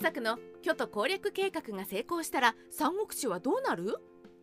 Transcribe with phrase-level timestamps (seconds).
[0.00, 3.96] 作の巨都攻略計画が成功したら三国志はどうなる？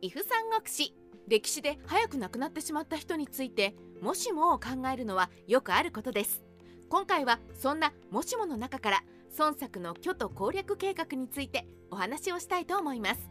[0.00, 0.94] 伊夫三国志。
[1.28, 6.42] 歴史で早く亡くなってしまった人についてもしもを考えるのはよくあることです。
[6.88, 9.04] 今回はそんなもしもの中から
[9.38, 13.30] 孫作の巨都攻略計画についてお話をしたいと思います。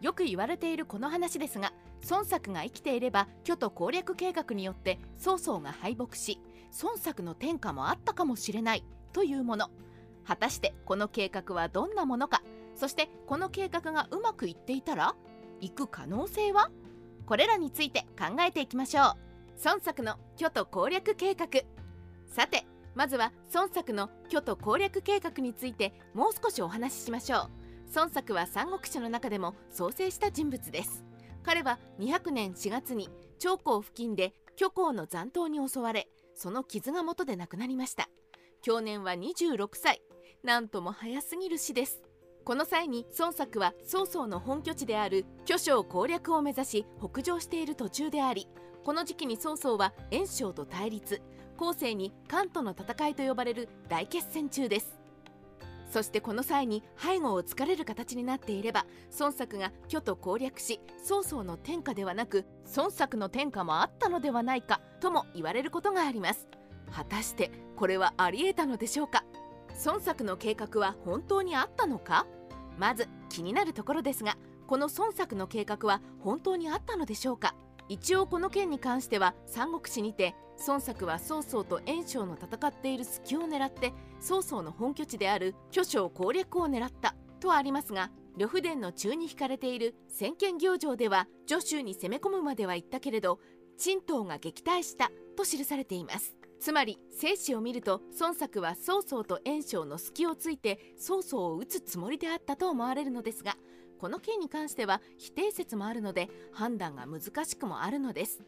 [0.00, 1.72] よく言われているこの話ですが
[2.10, 6.40] 孫作が生きていれば巨都攻略計画によって曹操が敗北し
[6.82, 9.70] 孫作の天下もあったかもしれないというもの。
[10.26, 12.42] 果たしてこの計画はどんなものか
[12.74, 15.14] そしてこの計画がうまくいっていたら
[15.60, 16.70] 行く可能性は？
[17.26, 19.14] これらについて考えていきましょう。
[19.64, 21.46] 孫作の巨都攻略計画。
[22.26, 27.50] さてまずは孫作の巨都攻略計画についてもう少しお話ししましょう。
[27.94, 31.04] 孫作は三国志の中でも創生した人物です。
[31.44, 38.08] 彼は200年4月に長江付近で虚構の残党に襲われその傷が元で亡くなりました。
[38.62, 40.02] 去年は26歳。
[40.44, 42.02] なんとも早すぎる死です。
[42.44, 48.46] この際に孫作は曹操の本拠地である巨匠攻略を目指し北上している途中であり
[48.84, 51.22] この時期に曹操は袁紹と対立。
[51.56, 54.98] 後世に関東の戦いと呼ばれる大決戦中です。
[55.90, 58.84] そしてこの際に背後を突かれる形になっていれば
[59.18, 62.44] 孫作が巨都攻略し曹操の天下ではなく
[62.76, 66.48] 孫作の天下もあったのではないかとも言われることがあります。
[66.90, 69.24] 果たしてこれはあり得たのでしょうか？
[69.84, 72.26] 孫作の計画は本当にあったのか？
[72.78, 74.36] まず気になるところですが
[74.66, 77.54] この孫作の計画は本当にあったのでしょうか？
[77.88, 80.34] 一応この件に関しては三国志にて
[80.66, 93.38] 孫作は曹操と袁紹の戦っている隙を狙って曹操の本拠地である巨匠攻略を狙ったとありますが呂布伝の中に引かれている先見行状では徐州に攻め込むまでは言ったけれど
[93.76, 96.34] 陳東が撃退したと記されています。
[96.64, 103.58] つまり生死を見ると孫作は曹操と袁紹の隙をついて曹操を討つつもりであったと思われるのですが
[103.98, 108.40] この件に関しては否定説もあるので判断が難しくもあるのです。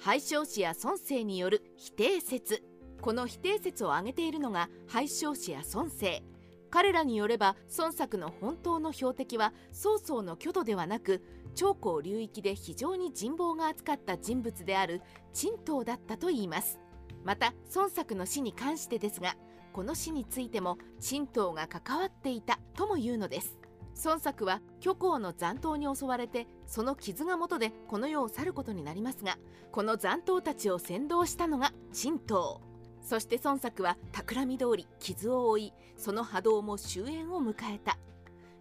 [0.00, 2.64] 廃将氏や孫生による否定説
[3.00, 6.24] この否定説を挙げているのが廃将氏や孫生。
[6.70, 11.22] 彼らによれば孫作の本当の標的は曹操の挙土ではなく
[11.54, 15.02] 長江流域で非常に人望が厚かった人物である
[15.32, 16.80] 陳東だったといいます。
[17.24, 19.36] また孫作の死に関してですが
[19.72, 23.56] この死についても陳東が関わっていたとも言うのです。
[24.04, 29.36] 孫作は虚構の残党に襲われてその傷が元でこの世を去ることになりますが
[29.72, 32.60] この残党たちを先導したのが陳東
[33.02, 37.98] そして孫作は企み通り傷を負いその波動も終焉を迎えた。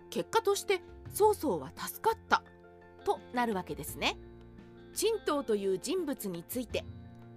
[0.09, 0.81] 結果として
[1.14, 2.44] 曹操は助かった
[3.06, 4.18] となるわけですね。
[4.94, 6.84] 陳東という人物について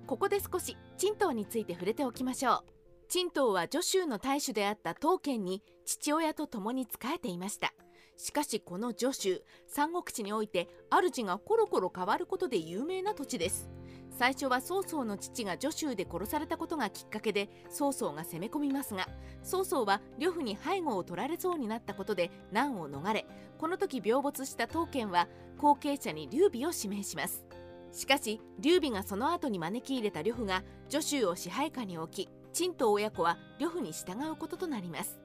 [0.06, 2.64] ここで少し陳東について触れておきましょう。
[3.08, 7.72] 陳東は徐州の大主であった刀剣に父親と共に仕えていました。
[8.16, 13.70] しかしこの徐州三国志において主がコロコロ変わることで有名な土地です。
[14.10, 19.08] 最初は曹操の父が徐州で殺されたことがきっかけで曹操が攻め込みますが
[19.42, 23.26] 曹操は呂布に背後を取られそうになったことで難を逃れ
[23.58, 27.44] この時病没した刀剣は後継者に劉備を指名します。
[27.92, 35.18] しかし劉備がその後に招き入れた呂布が徐州を支配下に置き陳東親子は呂布に従うこととなります。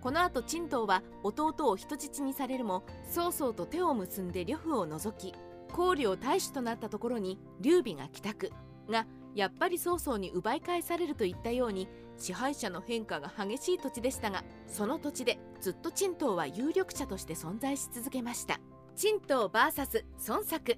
[0.00, 5.32] この後陳東は弟を人質にされるも曹操と手を結んで呂布を除き
[5.72, 8.52] 公領大使となったところに劉備が帰宅。
[8.90, 11.88] がやっぱり曹操に奪い返されるといったように
[12.18, 18.60] 支配者の変化が激しい土地でしたがその土地でずっと陳東は有力者として存在し続けました。
[18.94, 20.76] 陳東 VS 孫作。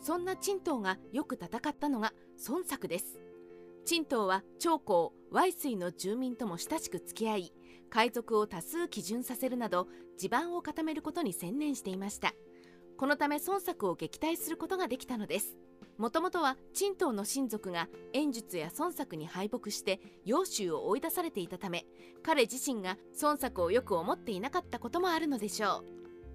[0.00, 2.12] そんな陳東がよく戦ったのが
[2.48, 3.20] 孫作です。
[3.84, 4.80] 陳東は長
[5.30, 7.52] 江淮水の住民とも親しく付き合い
[7.90, 9.88] 海賊を多数基準させるなど
[10.18, 12.34] 地盤を固めることに専念していました。
[12.96, 15.56] このため孫作を撃退することができたのです。
[15.96, 21.86] もともとは陳東の親族が演術や孫作に敗北して揚州を追い出されていたため
[22.22, 25.82] 彼自身が孫作をよく思っていなかったこともあるのでしょ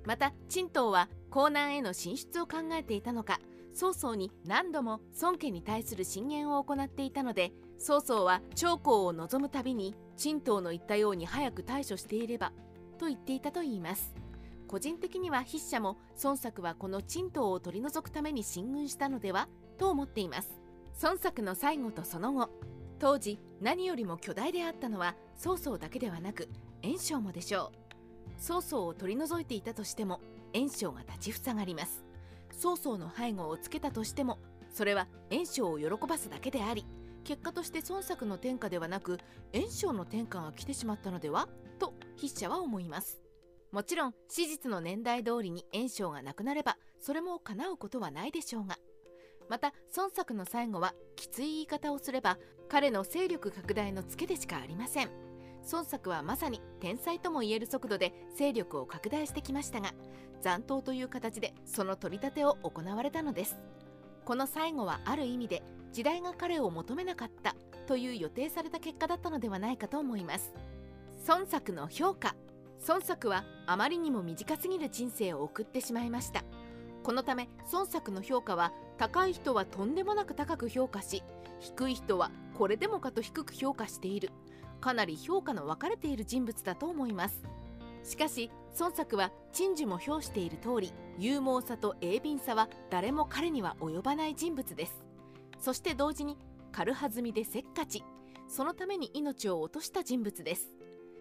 [0.04, 0.07] う。
[0.07, 3.39] また陳東は江南への進出を考えていたのか
[3.74, 12.54] 曹操に何度も孫家に対する進言を行っていたので曹操は長江を望むたびに陳東の言ったように早く対処していれば
[13.00, 14.14] と言っていたといいます。
[14.68, 19.48] 個人的には筆者も孫作はこの陳東を取り除くために進軍したのでは
[19.78, 20.50] と思っています。
[21.02, 22.50] 孫作の最後とその後
[23.00, 26.50] 当時何よりも巨大であったのは曹操だけではなく
[26.81, 28.42] 袁紹もでしょう。
[28.42, 30.22] 曹操を取り除いていたとしても
[30.54, 32.03] 袁紹が立ちふさがります。
[32.54, 34.40] 曹操の背後をつけたとしても
[34.72, 36.86] それは袁紹を喜ばすだけであり
[37.24, 39.18] 結果として孫作の天下ではなく
[39.52, 41.48] 袁紹の天下が来てしまったのでは？
[41.80, 43.22] と筆者は思います。
[43.72, 48.78] もちろん史実の年代通りに炎章がなくなればそれも叶うことはないでしょうが。
[49.50, 52.38] また孫作の最後はきつい言い方をすれば
[52.70, 55.23] 彼の勢力拡大のツケでしかありません。
[55.71, 59.94] 孫作はまさに天才ともいえる速度で勢力を拡大してきましたが
[60.42, 63.57] 残党という形でその取り立てを行われたのです。
[64.25, 67.56] この最後はある意味で時代が彼を求めなかった
[67.88, 70.54] という予定された結果だったのではないかと思います。
[71.27, 72.36] 孫作の評価。
[72.88, 76.44] 孫作はあまりにも短すぎる人生を送ってしまいました。
[77.04, 81.21] このため孫作の評価は高い人はとんでもなく高く評価し
[81.59, 84.30] 低い人はこれでもかと低く評価している。
[84.83, 87.41] かなり評価の分かれている人物だと思います。
[88.03, 95.06] しかし孫作は陳樹も評している通り勇猛さと鋭敏さは誰も彼には及ばない人物です。
[95.57, 96.38] そして同時に
[96.74, 98.03] 軽はずみでせっかち
[98.50, 100.75] そのために命を落とした人物です。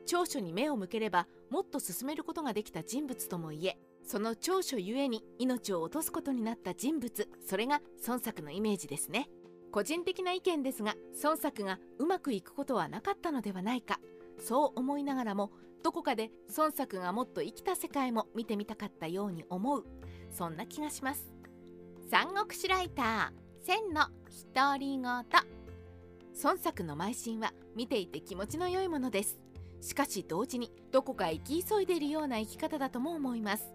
[0.07, 9.29] 長所に目を向ければもっと進めることができた人物ともいえその長所ゆえに命を落とすことになった人物それが孫作のイメージですね。
[9.73, 13.99] 個人的な意見ですが孫作がうまくいくことはなかったのではないか。
[14.39, 15.51] そう思いながらも
[15.83, 19.85] どこかで孫作がもっと生きた世界も見てみたかったように思う。
[20.31, 21.33] そんな気がします。
[22.11, 24.09] 三国志ライター千の
[24.55, 25.03] 独り言。
[26.43, 29.39] 孫作の邁進は見ていて気持ちの良いものです。
[29.81, 33.73] しかし同時にどこか生き急いでいるような生き方だとも思います。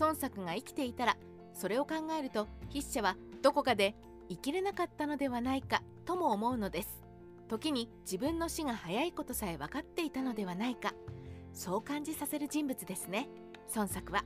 [0.00, 1.16] 孫作が生きていたら
[1.54, 3.94] それを考えると筆者はどこかで
[4.28, 7.02] 生きれなかったのではないかとも思うのです。
[7.48, 10.92] 時に自分の死が早いことさえ分かっていたのではないか。
[11.52, 13.28] そう感じさせる人物ですね。
[13.74, 14.24] 孫作は。